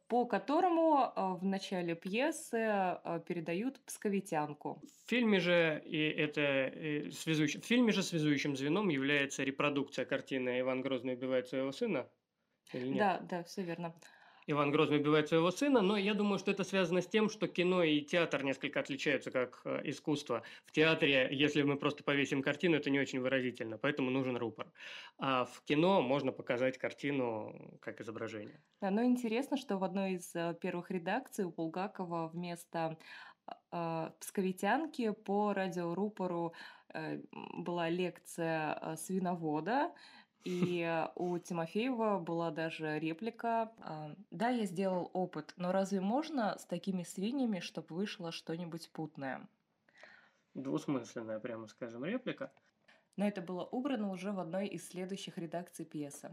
по 0.09 0.25
которому 0.27 0.99
а, 0.99 1.35
в 1.35 1.45
начале 1.45 1.95
пьесы 1.95 2.59
а, 2.59 3.19
передают 3.27 3.81
псковитянку. 3.85 4.83
В 5.05 5.11
фильме 5.11 5.41
же 5.41 5.83
и 5.85 5.99
это 5.99 6.67
и 6.69 7.11
связующим, 7.11 7.61
в 7.61 7.65
фильме 7.65 7.93
же 7.93 8.03
связующим 8.03 8.57
звеном 8.57 8.89
является 8.89 9.43
репродукция 9.43 10.05
картины 10.05 10.61
«Иван 10.61 10.83
Грозный 10.83 11.15
убивает 11.15 11.49
своего 11.49 11.73
сына». 11.73 12.09
Или 12.73 12.89
нет? 12.89 12.99
Да, 12.99 13.19
да, 13.21 13.45
все 13.45 13.63
верно. 13.63 13.95
Иван 14.49 14.71
Грозный 14.71 14.99
убивает 14.99 15.29
своего 15.29 15.51
сына, 15.51 15.83
но 15.83 15.97
я 15.97 16.15
думаю, 16.15 16.39
что 16.39 16.53
это 16.53 16.63
связано 16.63 17.03
с 17.03 17.07
тем, 17.07 17.29
что 17.29 17.49
кино 17.49 17.83
и 17.83 18.01
театр 18.01 18.45
несколько 18.45 18.79
отличаются 18.79 19.31
как 19.31 19.61
э, 19.65 19.81
искусство. 19.85 20.43
В 20.67 20.73
театре, 20.73 21.29
если 21.33 21.63
мы 21.63 21.77
просто 21.77 22.05
повесим 22.05 22.43
картину, 22.43 22.77
это 22.77 22.89
не 22.89 23.01
очень 23.01 23.21
выразительно, 23.21 23.77
поэтому 23.77 24.11
нужен 24.11 24.37
рупор. 24.37 24.71
А 25.19 25.47
в 25.47 25.63
кино 25.65 26.01
можно 26.01 26.31
показать 26.31 26.79
картину 26.79 27.79
как 27.81 28.01
изображение. 28.01 28.61
Да, 28.81 28.91
но 28.91 29.03
интересно, 29.03 29.57
что 29.57 29.79
в 29.79 29.85
одной 29.85 30.13
из 30.13 30.35
э, 30.37 30.57
первых 30.61 30.91
редакций 30.93 31.45
у 31.45 31.51
Булгакова 31.51 32.29
вместо 32.29 32.99
э, 33.73 34.11
псковитянки 34.21 35.11
по 35.11 35.53
радиорупору 35.55 36.55
была 37.53 37.91
лекция 37.91 38.97
свиновода, 38.97 39.93
и 40.47 41.09
у 41.17 41.37
Тимофеева 41.39 42.21
была 42.21 42.53
даже 42.53 43.01
реплика. 43.01 43.73
А, 43.81 44.15
да, 44.31 44.51
я 44.51 44.65
сделал 44.65 45.11
опыт, 45.13 45.53
но 45.57 45.73
разве 45.73 46.01
можно 46.01 46.57
с 46.57 46.65
такими 46.65 47.03
свиньями, 47.03 47.59
чтобы 47.59 47.97
вышло 47.97 48.31
что-нибудь 48.31 48.89
путное? 48.93 49.49
Двусмысленная, 50.55 51.41
прямо 51.41 51.67
скажем, 51.67 52.05
реплика. 52.05 52.53
Но 53.17 53.27
это 53.27 53.43
было 53.43 53.65
убрано 53.65 54.13
уже 54.13 54.31
в 54.31 54.39
одной 54.39 54.69
из 54.69 54.89
следующих 54.89 55.37
редакций 55.37 55.85
пьесы. 55.85 56.31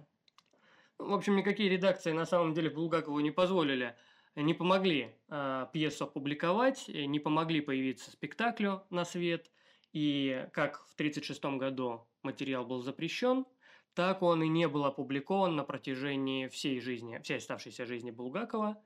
В 0.99 1.11
общем, 1.11 1.35
никакие 1.35 1.67
редакции 1.67 2.11
на 2.11 2.27
самом 2.27 2.53
деле 2.53 2.69
Булгакову 2.69 3.19
не 3.19 3.31
позволили, 3.31 3.95
не 4.35 4.53
помогли 4.53 5.15
э, 5.29 5.67
пьесу 5.73 6.03
опубликовать, 6.03 6.87
не 6.87 7.19
помогли 7.19 7.61
появиться 7.61 8.11
спектаклю 8.11 8.83
на 8.91 9.05
свет. 9.05 9.49
И 9.91 10.47
как 10.53 10.85
в 10.87 10.93
1936 10.93 11.43
году 11.59 12.05
материал 12.21 12.63
был 12.63 12.83
запрещен, 12.83 13.45
так 13.93 14.21
он 14.21 14.43
и 14.43 14.47
не 14.47 14.67
был 14.67 14.85
опубликован 14.85 15.55
на 15.55 15.63
протяжении 15.63 16.47
всей 16.47 16.79
жизни, 16.79 17.19
всей 17.23 17.37
оставшейся 17.37 17.85
жизни 17.85 18.11
Булгакова, 18.11 18.81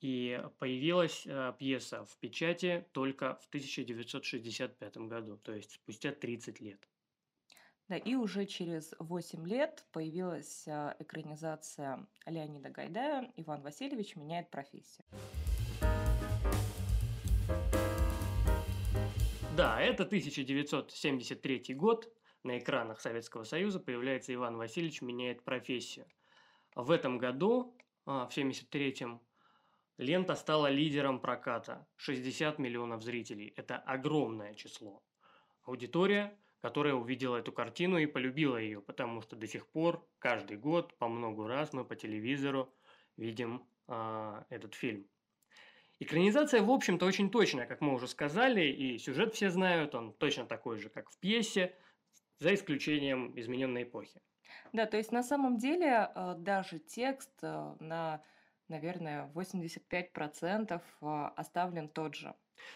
и 0.00 0.42
появилась 0.58 1.22
э, 1.26 1.52
пьеса 1.58 2.04
в 2.04 2.16
печати 2.18 2.84
только 2.92 3.36
в 3.36 3.46
1965 3.48 4.96
году, 4.96 5.36
то 5.36 5.52
есть 5.54 5.72
спустя 5.72 6.12
30 6.12 6.60
лет. 6.60 6.88
Да, 7.88 7.96
и 7.96 8.14
уже 8.14 8.46
через 8.46 8.94
8 8.98 9.46
лет 9.46 9.84
появилась 9.92 10.66
э, 10.66 10.94
экранизация 10.98 12.06
Леонида 12.26 12.70
Гайдая 12.70 13.32
«Иван 13.36 13.62
Васильевич 13.62 14.16
меняет 14.16 14.50
профессию». 14.50 15.04
Да, 19.56 19.80
это 19.80 20.04
1973 20.04 21.74
год, 21.74 22.10
на 22.44 22.58
экранах 22.58 23.00
Советского 23.00 23.44
Союза 23.44 23.78
появляется 23.80 24.34
Иван 24.34 24.56
Васильевич 24.56 25.02
меняет 25.02 25.42
профессию. 25.44 26.06
В 26.74 26.90
этом 26.90 27.18
году, 27.18 27.76
а, 28.06 28.26
в 28.26 28.36
73-м, 28.36 29.20
лента 29.98 30.34
стала 30.34 30.68
лидером 30.68 31.20
проката. 31.20 31.86
60 31.96 32.58
миллионов 32.58 33.02
зрителей. 33.02 33.52
Это 33.56 33.76
огромное 33.76 34.54
число. 34.54 35.02
Аудитория, 35.64 36.36
которая 36.60 36.94
увидела 36.94 37.36
эту 37.36 37.52
картину 37.52 37.98
и 37.98 38.06
полюбила 38.06 38.56
ее, 38.56 38.80
потому 38.80 39.20
что 39.20 39.36
до 39.36 39.46
сих 39.46 39.66
пор, 39.68 40.04
каждый 40.18 40.56
год, 40.56 40.96
по 40.98 41.08
много 41.08 41.46
раз 41.46 41.72
мы 41.72 41.84
по 41.84 41.94
телевизору 41.94 42.72
видим 43.16 43.68
а, 43.86 44.44
этот 44.48 44.74
фильм. 44.74 45.06
Экранизация, 46.00 46.62
в 46.62 46.70
общем-то, 46.70 47.06
очень 47.06 47.30
точная, 47.30 47.66
как 47.66 47.80
мы 47.80 47.94
уже 47.94 48.08
сказали, 48.08 48.62
и 48.62 48.98
сюжет 48.98 49.34
все 49.34 49.50
знают, 49.50 49.94
он 49.94 50.12
точно 50.12 50.46
такой 50.46 50.78
же, 50.78 50.88
как 50.88 51.08
в 51.10 51.18
пьесе– 51.20 51.76
за 52.42 52.54
исключением 52.54 53.32
измененной 53.38 53.84
эпохи. 53.84 54.20
Да, 54.72 54.86
то 54.86 54.96
есть 54.96 55.12
на 55.12 55.22
самом 55.22 55.58
деле 55.58 56.10
э, 56.14 56.34
даже 56.38 56.78
текст 56.78 57.30
э, 57.42 57.74
на, 57.80 58.22
наверное, 58.68 59.30
85% 59.34 60.80
э, 60.80 61.30
оставлен 61.36 61.88
тот 61.88 62.14
же. 62.14 62.34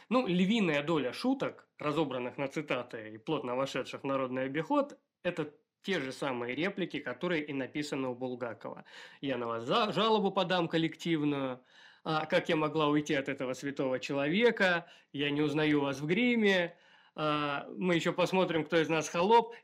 Ну, 0.08 0.26
львиная 0.26 0.82
доля 0.82 1.12
шуток, 1.12 1.68
разобранных 1.78 2.38
на 2.38 2.48
цитаты 2.48 3.10
и 3.14 3.18
плотно 3.18 3.56
вошедших 3.56 4.02
в 4.02 4.06
народный 4.06 4.44
обиход, 4.44 4.98
это 5.22 5.52
те 5.82 6.00
же 6.00 6.12
самые 6.12 6.54
реплики, 6.54 6.98
которые 7.00 7.44
и 7.44 7.52
написаны 7.52 8.08
у 8.08 8.14
Булгакова. 8.14 8.84
«Я 9.20 9.36
на 9.36 9.46
вас 9.46 9.64
за 9.64 9.92
жалобу 9.92 10.32
подам 10.32 10.68
коллективную», 10.68 11.60
а 12.04 12.26
«Как 12.26 12.48
я 12.48 12.56
могла 12.56 12.88
уйти 12.88 13.14
от 13.14 13.28
этого 13.28 13.52
святого 13.54 13.98
человека», 13.98 14.86
«Я 15.12 15.30
не 15.30 15.42
узнаю 15.42 15.80
вас 15.80 16.00
в 16.00 16.06
гриме», 16.06 16.76
а, 17.16 17.66
мы 17.76 17.94
еще 17.94 18.12
посмотрим, 18.12 18.64
кто 18.64 18.80
из 18.80 18.88
нас 18.88 19.08
холоп. 19.08 19.54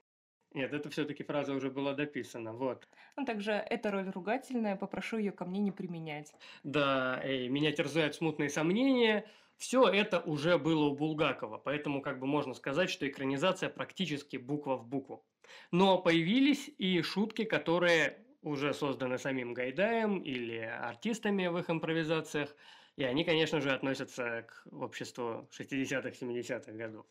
Нет, 0.55 0.73
это 0.73 0.91
все-таки 0.91 1.23
фраза 1.23 1.55
уже 1.55 1.71
была 1.71 1.95
дописана, 1.95 2.53
вот. 2.53 2.89
Ну, 3.17 3.25
также 3.25 3.53
эта 3.53 3.91
роль 3.91 4.11
ругательная, 4.11 4.77
попрошу 4.77 5.19
ее 5.19 5.33
ко 5.33 5.45
мне 5.45 5.61
не 5.61 5.71
применять. 5.71 6.35
Да, 6.63 7.23
и 7.25 7.49
меня 7.49 7.73
терзают 7.73 8.15
смутные 8.15 8.51
сомнения. 8.51 9.25
Все 9.57 9.87
это 9.87 10.21
уже 10.21 10.59
было 10.59 10.87
у 10.87 10.97
Булгакова, 10.97 11.59
поэтому 11.59 12.03
как 12.03 12.19
бы 12.19 12.27
можно 12.27 12.53
сказать, 12.55 12.91
что 12.91 13.07
экранизация 13.07 13.69
практически 13.69 14.37
буква 14.37 14.77
в 14.77 14.87
букву. 14.87 15.25
Но 15.71 15.99
появились 15.99 16.71
и 16.79 17.01
шутки, 17.03 17.45
которые 17.45 18.19
уже 18.43 18.75
созданы 18.75 19.19
самим 19.19 19.55
Гайдаем 19.55 20.19
или 20.19 20.59
артистами 20.59 21.47
в 21.47 21.59
их 21.59 21.71
импровизациях, 21.71 22.55
и 22.97 23.05
они, 23.05 23.25
конечно 23.25 23.61
же, 23.61 23.71
относятся 23.71 24.43
к 24.43 24.67
обществу 24.73 25.49
60-х, 25.53 26.11
70-х 26.11 26.73
годов. 26.73 27.07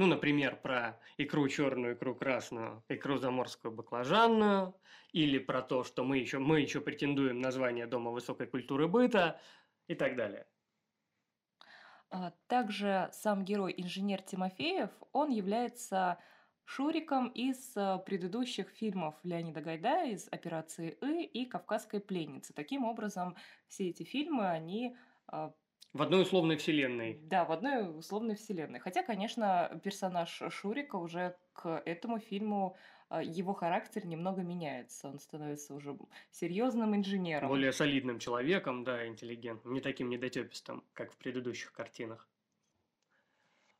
Ну, 0.00 0.06
например, 0.06 0.56
про 0.56 0.98
икру 1.18 1.46
черную, 1.46 1.92
икру 1.92 2.14
красную, 2.14 2.82
икру 2.88 3.18
заморскую 3.18 3.70
баклажанную, 3.70 4.74
или 5.12 5.38
про 5.38 5.60
то, 5.60 5.84
что 5.84 6.04
мы 6.04 6.16
еще, 6.16 6.38
мы 6.38 6.60
еще 6.60 6.80
претендуем 6.80 7.42
на 7.42 7.50
звание 7.50 7.86
Дома 7.86 8.10
высокой 8.10 8.46
культуры 8.46 8.88
быта 8.88 9.38
и 9.88 9.94
так 9.94 10.16
далее. 10.16 10.46
А, 12.08 12.32
также 12.46 13.10
сам 13.12 13.44
герой 13.44 13.74
инженер 13.76 14.22
Тимофеев, 14.22 14.88
он 15.12 15.28
является 15.28 16.16
Шуриком 16.64 17.28
из 17.28 17.76
а, 17.76 17.98
предыдущих 17.98 18.70
фильмов 18.70 19.16
Леонида 19.22 19.60
Гайдая 19.60 20.12
из 20.12 20.28
«Операции 20.32 20.96
И» 21.02 21.24
и 21.24 21.44
«Кавказской 21.44 22.00
пленницы». 22.00 22.54
Таким 22.54 22.86
образом, 22.86 23.36
все 23.68 23.90
эти 23.90 24.04
фильмы, 24.04 24.48
они 24.48 24.96
а, 25.26 25.52
в 25.92 26.02
одной 26.02 26.22
условной 26.22 26.56
вселенной. 26.56 27.18
Да, 27.22 27.44
в 27.44 27.52
одной 27.52 27.98
условной 27.98 28.36
вселенной. 28.36 28.78
Хотя, 28.78 29.02
конечно, 29.02 29.80
персонаж 29.82 30.42
Шурика 30.50 30.96
уже 30.96 31.36
к 31.52 31.82
этому 31.84 32.18
фильму 32.18 32.76
а, 33.08 33.22
его 33.22 33.54
характер 33.54 34.06
немного 34.06 34.42
меняется. 34.42 35.08
Он 35.08 35.18
становится 35.18 35.74
уже 35.74 35.96
серьезным 36.30 36.94
инженером. 36.94 37.48
Более 37.48 37.72
солидным 37.72 38.20
человеком, 38.20 38.84
да, 38.84 39.06
интеллигентным, 39.06 39.74
не 39.74 39.80
таким 39.80 40.08
недотепистым, 40.10 40.84
как 40.92 41.12
в 41.12 41.16
предыдущих 41.16 41.72
картинах. 41.72 42.28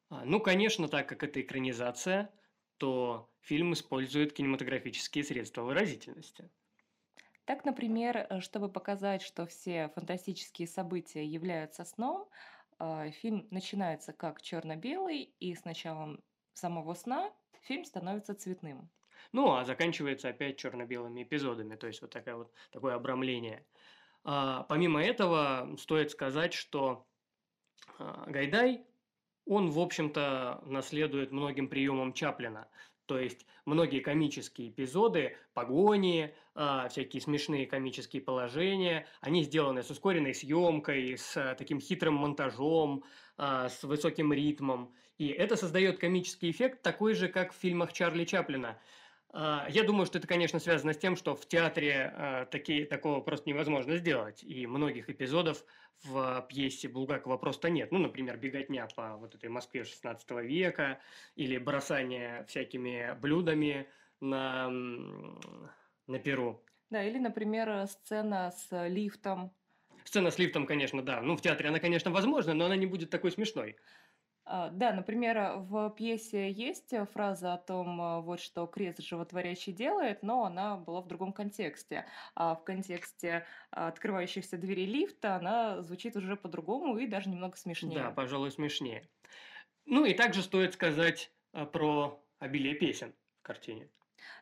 А, 0.08 0.24
ну, 0.24 0.40
конечно, 0.40 0.88
так 0.88 1.08
как 1.08 1.22
это 1.22 1.40
экранизация, 1.40 2.32
то 2.78 3.30
фильм 3.40 3.72
использует 3.72 4.32
кинематографические 4.32 5.22
средства 5.22 5.62
выразительности. 5.62 6.50
Так, 7.44 7.64
например, 7.64 8.26
э, 8.28 8.40
чтобы 8.40 8.68
показать, 8.70 9.22
что 9.22 9.46
все 9.46 9.88
фантастические 9.94 10.68
события 10.68 11.24
являются 11.24 11.84
сном, 11.84 12.28
а, 12.78 13.10
фильм 13.10 13.46
начинается 13.50 14.12
как 14.12 14.40
черно-белый, 14.40 15.34
и 15.38 15.54
с 15.54 15.64
началом 15.64 16.22
самого 16.54 16.94
сна 16.94 17.30
фильм 17.62 17.84
становится 17.84 18.34
цветным. 18.34 18.90
Ну, 19.32 19.52
а 19.52 19.64
заканчивается 19.64 20.28
опять 20.28 20.56
черно-белыми 20.58 21.22
эпизодами, 21.22 21.76
то 21.76 21.86
есть 21.86 22.00
вот, 22.00 22.10
такая 22.10 22.36
вот 22.36 22.52
такое 22.70 22.94
обрамление. 22.94 23.66
А, 24.24 24.64
помимо 24.64 25.02
этого, 25.02 25.76
стоит 25.78 26.10
сказать, 26.10 26.54
что 26.54 27.06
а, 27.98 28.24
Гайдай, 28.28 28.86
он, 29.46 29.70
в 29.70 29.78
общем-то, 29.78 30.62
наследует 30.64 31.32
многим 31.32 31.68
приемам 31.68 32.12
Чаплина. 32.12 32.68
То 33.10 33.18
есть 33.18 33.44
многие 33.64 33.98
комические 33.98 34.68
эпизоды, 34.68 35.36
погони, 35.52 36.32
э, 36.54 36.86
всякие 36.90 37.20
смешные 37.20 37.66
комические 37.66 38.22
положения, 38.22 39.04
они 39.20 39.42
сделаны 39.42 39.82
с 39.82 39.90
ускоренной 39.90 40.32
съемкой, 40.32 41.18
с 41.18 41.36
э, 41.36 41.56
таким 41.58 41.80
хитрым 41.80 42.14
монтажом, 42.14 43.02
э, 43.36 43.66
с 43.68 43.82
высоким 43.82 44.32
ритмом. 44.32 44.94
И 45.18 45.26
это 45.26 45.56
создает 45.56 45.98
комический 45.98 46.52
эффект 46.52 46.82
такой 46.82 47.14
же, 47.14 47.26
как 47.26 47.52
в 47.52 47.56
фильмах 47.56 47.92
Чарли 47.92 48.24
Чаплина. 48.24 48.78
А, 49.32 49.66
я 49.70 49.84
думаю, 49.84 50.06
что 50.06 50.18
это, 50.18 50.26
конечно, 50.26 50.58
связано 50.58 50.92
с 50.92 50.98
тем, 50.98 51.16
что 51.16 51.36
в 51.36 51.46
театре 51.46 52.12
а, 52.14 52.46
такие, 52.46 52.84
такого 52.84 53.20
просто 53.20 53.48
невозможно 53.48 53.96
сделать, 53.96 54.42
и 54.42 54.66
многих 54.66 55.08
эпизодов 55.08 55.64
в 56.02 56.46
пьесе 56.48 56.88
Булгакова 56.88 57.36
просто 57.36 57.70
нет. 57.70 57.92
Ну, 57.92 57.98
например, 57.98 58.38
беготня 58.38 58.88
по 58.96 59.16
вот 59.16 59.34
этой 59.34 59.48
Москве 59.50 59.84
16 59.84 60.30
века 60.42 61.00
или 61.36 61.58
бросание 61.58 62.44
всякими 62.48 63.14
блюдами 63.20 63.88
на, 64.20 64.68
на 64.68 66.18
перу. 66.18 66.62
Да, 66.88 67.04
или, 67.04 67.18
например, 67.18 67.86
сцена 67.86 68.50
с 68.50 68.88
лифтом. 68.88 69.52
Сцена 70.04 70.30
с 70.30 70.38
лифтом, 70.38 70.66
конечно, 70.66 71.02
да. 71.02 71.20
Ну, 71.20 71.36
в 71.36 71.42
театре 71.42 71.68
она, 71.68 71.78
конечно, 71.78 72.10
возможна, 72.10 72.54
но 72.54 72.64
она 72.64 72.76
не 72.76 72.86
будет 72.86 73.10
такой 73.10 73.30
смешной. 73.30 73.76
А, 74.52 74.68
да, 74.70 74.92
например, 74.92 75.58
в 75.58 75.90
пьесе 75.90 76.50
есть 76.50 76.92
э, 76.92 77.06
фраза 77.06 77.54
о 77.54 77.56
том, 77.56 78.02
э, 78.02 78.20
вот 78.20 78.40
что 78.40 78.66
крест 78.66 79.00
животворящий 79.00 79.72
делает, 79.72 80.24
но 80.24 80.44
она 80.44 80.76
была 80.76 81.02
в 81.02 81.06
другом 81.06 81.32
контексте. 81.32 82.04
А 82.34 82.56
в 82.56 82.64
контексте 82.64 83.46
открывающихся 83.70 84.58
дверей 84.58 84.86
лифта 84.86 85.36
она 85.36 85.80
звучит 85.82 86.16
уже 86.16 86.34
по-другому 86.34 86.98
и 86.98 87.06
даже 87.06 87.28
немного 87.28 87.56
смешнее. 87.56 88.02
Да, 88.02 88.10
пожалуй, 88.10 88.50
смешнее. 88.50 89.08
Ну 89.86 90.04
и 90.04 90.14
также 90.14 90.42
стоит 90.42 90.74
сказать 90.74 91.30
э, 91.52 91.64
про 91.64 92.20
обилие 92.40 92.74
песен 92.74 93.14
в 93.38 93.42
картине. 93.42 93.88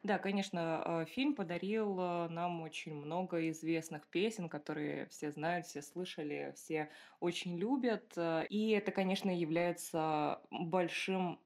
Да, 0.03 0.19
конечно, 0.19 0.83
э, 0.85 1.05
фильм 1.07 1.35
подарил 1.35 1.99
э, 2.01 2.29
нам 2.29 2.63
очень 2.63 2.95
много 2.95 3.49
известных 3.51 4.07
песен, 4.09 4.49
которые 4.49 5.07
все 5.07 5.31
знают, 5.31 5.67
все 5.67 5.83
слышали, 5.83 6.53
все 6.57 6.91
очень 7.21 7.59
любят. 7.59 8.13
Э, 8.17 8.45
и 8.49 8.71
это, 8.71 8.93
конечно, 8.93 9.31
является 9.31 10.41
большим 10.51 11.41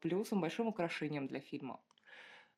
плюсом, 0.00 0.40
большим 0.40 0.68
украшением 0.68 1.26
для 1.26 1.40
фильма. 1.40 1.80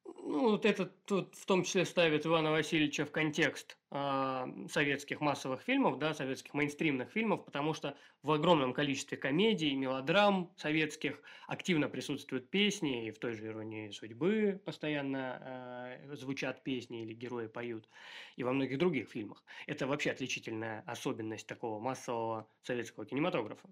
Ну, 0.04 0.50
вот 0.50 0.64
это 0.64 0.86
тут 0.86 1.34
в 1.34 1.44
том 1.44 1.64
числе 1.64 1.84
ставит 1.84 2.24
Ивана 2.24 2.52
Васильевича 2.52 3.04
в 3.04 3.10
контекст 3.10 3.76
э, 3.90 4.46
советских 4.70 5.20
массовых 5.20 5.60
фильмов, 5.60 5.98
да, 5.98 6.14
советских 6.14 6.54
мейнстримных 6.54 7.10
фильмов, 7.10 7.44
потому 7.44 7.74
что 7.74 7.96
в 8.22 8.30
огромном 8.30 8.72
количестве 8.72 9.18
комедий, 9.18 9.74
мелодрам 9.74 10.52
советских 10.56 11.20
активно 11.48 11.88
присутствуют 11.88 12.48
песни, 12.48 13.08
и 13.08 13.10
в 13.10 13.18
той 13.18 13.34
же 13.34 13.48
«Иронии 13.48 13.90
судьбы» 13.90 14.62
постоянно 14.64 15.98
э, 16.08 16.14
звучат 16.14 16.62
песни 16.62 17.02
или 17.02 17.12
герои 17.12 17.48
поют, 17.48 17.88
и 18.36 18.44
во 18.44 18.52
многих 18.52 18.78
других 18.78 19.10
фильмах. 19.10 19.42
Это 19.66 19.88
вообще 19.88 20.12
отличительная 20.12 20.84
особенность 20.86 21.48
такого 21.48 21.80
массового 21.80 22.48
советского 22.62 23.04
кинематографа. 23.04 23.68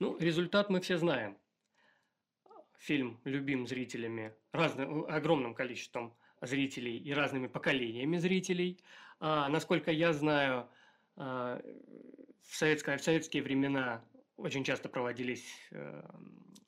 Ну, 0.00 0.18
результат 0.18 0.70
мы 0.70 0.80
все 0.80 0.98
знаем 0.98 1.38
фильм 2.84 3.18
любим 3.24 3.66
зрителями, 3.66 4.34
разным, 4.52 5.06
огромным 5.08 5.54
количеством 5.54 6.14
зрителей 6.40 6.98
и 6.98 7.12
разными 7.12 7.46
поколениями 7.46 8.18
зрителей. 8.18 8.78
А, 9.20 9.48
насколько 9.48 9.90
я 9.90 10.12
знаю, 10.12 10.68
а, 11.16 11.60
в, 12.42 12.56
советское, 12.56 12.98
в 12.98 13.02
советские 13.02 13.42
времена 13.42 14.04
очень 14.36 14.64
часто 14.64 14.88
проводились 14.88 15.44
э, 15.70 16.02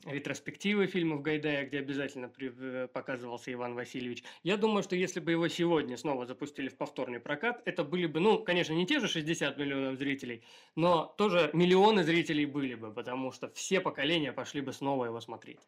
ретроспективы 0.05 0.87
фильмов 0.87 1.23
Гайдая, 1.23 1.67
где 1.67 1.81
обязательно 1.81 2.29
при, 2.29 2.53
э, 2.57 2.87
показывался 2.87 3.53
Иван 3.53 3.75
Васильевич. 3.75 4.23
Я 4.45 4.57
думаю, 4.57 4.83
что 4.85 4.95
если 4.95 5.19
бы 5.19 5.33
его 5.33 5.49
сегодня 5.49 5.97
снова 5.97 6.27
запустили 6.27 6.69
в 6.69 6.77
повторный 6.77 7.19
прокат, 7.19 7.61
это 7.65 7.83
были 7.83 8.07
бы, 8.07 8.21
ну, 8.21 8.39
конечно, 8.39 8.73
не 8.73 8.87
те 8.87 9.01
же 9.01 9.09
60 9.09 9.59
миллионов 9.59 9.99
зрителей, 9.99 10.45
но 10.77 11.13
тоже 11.19 11.51
миллионы 11.53 12.05
зрителей 12.05 12.47
были 12.47 12.77
бы, 12.77 12.93
потому 12.93 13.33
что 13.33 13.51
все 13.51 13.81
поколения 13.81 14.33
пошли 14.33 14.61
бы 14.61 14.73
снова 14.73 15.07
его 15.07 15.21
смотреть. 15.21 15.61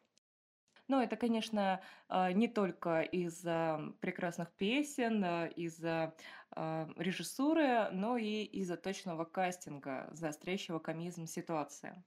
Но 0.89 1.03
это, 1.03 1.17
конечно, 1.17 1.81
а, 2.09 2.33
не 2.33 2.49
только 2.49 3.03
из-за 3.03 3.93
прекрасных 4.01 4.51
песен, 4.53 5.23
а, 5.23 5.47
из-за 5.47 6.15
а, 6.51 6.89
режиссуры, 6.97 7.91
но 7.93 8.17
и 8.17 8.45
из-за 8.45 8.77
точного 8.77 9.25
кастинга, 9.25 10.09
заостряющего 10.13 10.79
комизм 10.79 11.27
ситуации. 11.27 12.03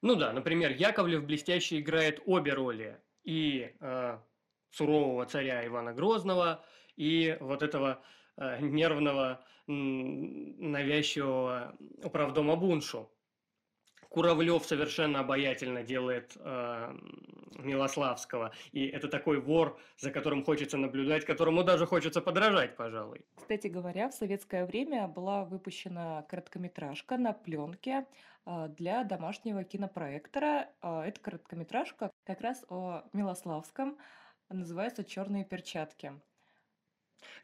Ну 0.00 0.14
да, 0.14 0.32
например, 0.32 0.72
Яковлев 0.72 1.24
блестяще 1.24 1.80
играет 1.80 2.22
обе 2.24 2.54
роли. 2.54 3.00
И 3.24 3.74
э, 3.80 4.18
сурового 4.70 5.26
царя 5.26 5.66
Ивана 5.66 5.92
Грозного, 5.92 6.64
и 6.96 7.36
вот 7.40 7.62
этого 7.62 8.00
э, 8.36 8.60
нервного, 8.60 9.44
навязчивого 9.66 11.76
управдома 12.02 12.56
Буншу. 12.56 13.10
Куравлев 14.08 14.64
совершенно 14.64 15.20
обаятельно 15.20 15.82
делает 15.82 16.36
э, 16.36 16.94
Милославского. 17.58 18.52
И 18.72 18.86
это 18.86 19.08
такой 19.08 19.40
вор, 19.40 19.78
за 19.98 20.10
которым 20.10 20.44
хочется 20.44 20.76
наблюдать, 20.76 21.24
которому 21.24 21.62
даже 21.62 21.86
хочется 21.86 22.20
подражать, 22.20 22.76
пожалуй. 22.76 23.24
Кстати 23.36 23.66
говоря, 23.66 24.08
в 24.08 24.14
советское 24.14 24.64
время 24.64 25.08
была 25.08 25.44
выпущена 25.44 26.22
короткометражка 26.22 27.18
на 27.18 27.32
пленке 27.32 28.06
э, 28.46 28.68
для 28.76 29.04
домашнего 29.04 29.62
кинопроектора. 29.64 30.68
Э, 30.82 31.02
эта 31.02 31.20
короткометражка 31.20 32.10
как 32.24 32.40
раз 32.40 32.64
о 32.68 33.02
Милославском, 33.12 33.98
называется 34.48 35.04
«Черные 35.04 35.44
перчатки». 35.44 36.12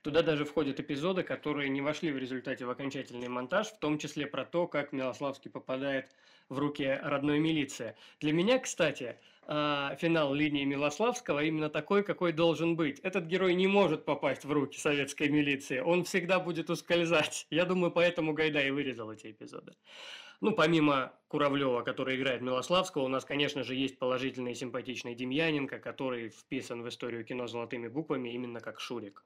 Туда 0.03 0.22
даже 0.22 0.44
входят 0.44 0.81
эпизоды, 0.81 1.22
которые 1.22 1.68
не 1.68 1.81
вошли 1.81 2.12
в 2.12 2.18
результате 2.18 2.64
в 2.64 2.70
окончательный 2.70 3.29
монтаж, 3.29 3.68
в 3.68 3.79
том 3.79 3.98
числе 3.98 4.27
про 4.27 4.44
то, 4.44 4.66
как 4.66 4.92
Милославский 4.92 5.50
попадает 5.50 6.14
в 6.49 6.59
руки 6.59 6.99
родной 7.03 7.39
милиции. 7.39 7.97
Для 8.21 8.33
меня, 8.33 8.59
кстати, 8.59 9.17
а, 9.47 9.95
финал 9.97 10.33
линии 10.33 10.65
Милославского 10.65 11.43
именно 11.45 11.69
такой, 11.69 12.03
какой 12.03 12.33
должен 12.33 12.77
быть. 12.77 13.01
Этот 13.01 13.27
герой 13.27 13.55
не 13.55 13.67
может 13.67 14.05
попасть 14.05 14.45
в 14.45 14.53
руки 14.53 14.79
советской 14.79 15.29
милиции, 15.29 15.81
он 15.81 16.05
всегда 16.05 16.41
будет 16.41 16.71
ускользать. 16.71 17.47
Я 17.51 17.65
думаю, 17.65 17.91
поэтому 17.91 18.33
Гайдай 18.33 18.71
вырезал 18.71 19.13
эти 19.13 19.31
эпизоды. 19.31 19.75
Ну, 20.41 20.53
помимо 20.53 21.13
Куравлева, 21.29 21.83
который 21.83 22.17
играет 22.17 22.43
Милославского, 22.43 23.05
у 23.05 23.09
нас, 23.09 23.25
конечно 23.25 23.63
же, 23.63 23.75
есть 23.75 23.99
положительный 23.99 24.53
и 24.53 24.57
симпатичный 24.57 25.15
Демьяненко, 25.15 25.79
который 25.79 26.29
вписан 26.29 26.83
в 26.83 26.89
историю 26.89 27.25
кино 27.25 27.47
золотыми 27.47 27.89
буквами 27.89 28.31
именно 28.31 28.61
как 28.61 28.81
Шурик. 28.81 29.25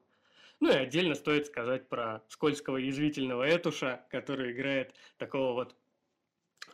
Ну 0.61 0.71
и 0.71 0.75
отдельно 0.77 1.15
стоит 1.15 1.47
сказать 1.47 1.89
про 1.89 2.23
скользкого 2.29 2.77
язвительного 2.77 3.45
Этуша, 3.45 4.05
который 4.11 4.53
играет 4.53 4.95
такого 5.17 5.55
вот 5.55 5.77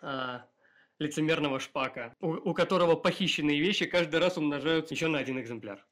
а, 0.05 0.49
лицемерного 0.99 1.59
шпака, 1.59 2.14
у, 2.21 2.51
у 2.51 2.55
которого 2.55 2.95
похищенные 2.95 3.61
вещи 3.61 3.87
каждый 3.87 4.21
раз 4.21 4.37
умножаются 4.37 4.95
еще 4.95 5.09
на 5.09 5.19
один 5.19 5.40
экземпляр. 5.40 5.87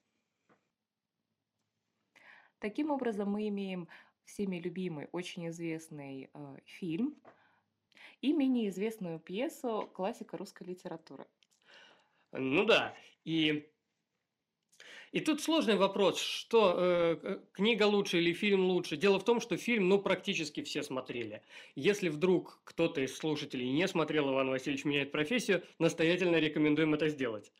Таким 2.59 2.91
образом, 2.91 3.31
мы 3.31 3.49
имеем 3.49 3.89
всеми 4.25 4.59
любимый, 4.59 5.09
очень 5.13 5.49
известный 5.49 6.31
э, 6.33 6.57
фильм 6.65 7.17
и 8.21 8.33
менее 8.33 8.69
известную 8.69 9.19
пьесу 9.19 9.91
классика 9.95 10.37
русской 10.37 10.65
литературы. 10.65 11.27
Ну 12.31 12.65
да, 12.65 12.95
и 13.25 13.72
и 15.13 15.21
тут 15.21 15.43
сложный 15.43 15.77
вопрос, 15.77 16.19
что 16.19 16.75
э, 16.79 17.39
книга 17.53 17.85
лучше 17.85 18.19
или 18.19 18.33
фильм 18.33 18.65
лучше. 18.65 18.97
Дело 18.97 19.19
в 19.21 19.25
том, 19.25 19.41
что 19.41 19.59
фильм, 19.59 19.89
ну, 19.89 19.99
практически 19.99 20.63
все 20.63 20.83
смотрели. 20.83 21.43
Если 21.75 22.09
вдруг 22.09 22.63
кто-то 22.65 23.03
из 23.03 23.15
слушателей 23.15 23.71
не 23.71 23.87
смотрел 23.87 24.33
«Иван 24.33 24.49
Васильевич 24.49 24.87
меняет 24.87 25.13
профессию», 25.13 25.63
настоятельно 25.79 26.37
рекомендуем 26.37 26.95
это 26.95 27.11
сделать. 27.11 27.53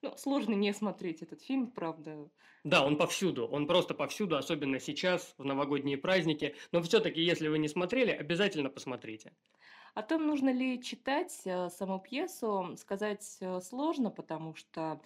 Ну, 0.00 0.16
сложно 0.16 0.54
не 0.54 0.72
смотреть 0.72 1.20
этот 1.20 1.42
фильм, 1.42 1.70
правда. 1.70 2.30
Да, 2.64 2.86
он 2.86 2.96
повсюду, 2.96 3.46
он 3.46 3.66
просто 3.66 3.92
повсюду, 3.92 4.38
особенно 4.38 4.80
сейчас, 4.80 5.34
в 5.36 5.44
новогодние 5.44 5.98
праздники. 5.98 6.54
Но 6.72 6.80
все-таки, 6.82 7.20
если 7.20 7.48
вы 7.48 7.58
не 7.58 7.68
смотрели, 7.68 8.12
обязательно 8.12 8.70
посмотрите. 8.70 9.34
О 9.94 10.02
том, 10.02 10.26
нужно 10.26 10.50
ли 10.50 10.82
читать 10.82 11.38
э, 11.44 11.68
саму 11.68 12.00
пьесу, 12.00 12.76
сказать 12.78 13.36
э, 13.40 13.60
сложно, 13.60 14.10
потому 14.10 14.54
что 14.54 14.80
а, 14.82 15.00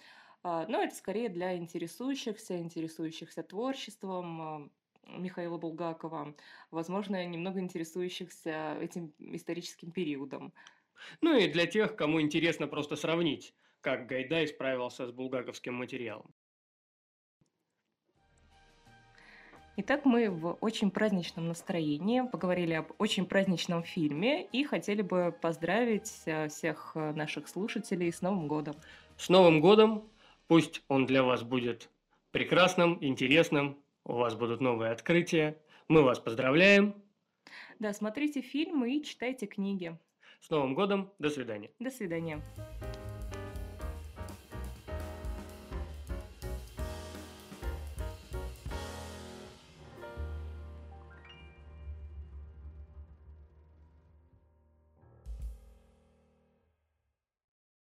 но 0.45 0.83
это 0.83 0.93
скорее 0.93 1.29
для 1.29 1.57
интересующихся, 1.57 2.59
интересующихся 2.59 3.41
творчеством 3.41 4.41
а, 4.41 4.69
Михаила 5.07 5.57
Булгакова, 5.57 6.35
возможно, 6.69 7.25
немного 7.25 7.59
интересующихся 7.59 8.77
этим 8.79 9.11
историческим 9.17 9.89
периодом. 9.89 10.53
Ну 11.21 11.35
и 11.35 11.47
для 11.47 11.65
тех, 11.65 11.95
кому 11.95 12.21
интересно 12.21 12.67
просто 12.67 12.95
сравнить, 12.95 13.55
как 13.81 14.05
Гайдай 14.05 14.47
справился 14.47 15.07
с 15.07 15.11
булгаковским 15.11 15.73
материалом. 15.73 16.31
Итак, 19.77 20.05
мы 20.05 20.29
в 20.29 20.59
очень 20.61 20.91
праздничном 20.91 21.47
настроении 21.47 22.21
поговорили 22.21 22.73
об 22.73 22.91
очень 22.99 23.25
праздничном 23.25 23.83
фильме 23.83 24.45
и 24.45 24.63
хотели 24.63 25.01
бы 25.01 25.35
поздравить 25.41 26.21
а, 26.27 26.49
всех 26.49 26.93
наших 26.93 27.47
слушателей 27.47 28.13
с 28.13 28.21
Новым 28.21 28.47
годом. 28.47 28.75
С 29.17 29.27
Новым 29.27 29.59
годом! 29.59 30.07
Пусть 30.47 30.83
он 30.87 31.05
для 31.05 31.23
вас 31.23 31.43
будет 31.43 31.89
прекрасным, 32.31 32.97
интересным, 33.01 33.83
у 34.03 34.13
вас 34.13 34.35
будут 34.35 34.61
новые 34.61 34.91
открытия. 34.91 35.57
Мы 35.87 36.03
вас 36.03 36.19
поздравляем. 36.19 36.95
Да, 37.79 37.93
смотрите 37.93 38.41
фильмы 38.41 38.95
и 38.95 39.03
читайте 39.03 39.47
книги. 39.47 39.97
С 40.41 40.49
Новым 40.49 40.75
годом. 40.75 41.11
До 41.19 41.29
свидания. 41.29 41.71
До 41.79 41.89
свидания. 41.89 42.41